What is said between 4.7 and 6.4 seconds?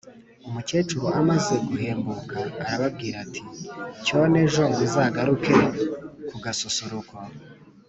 muzagaruke ku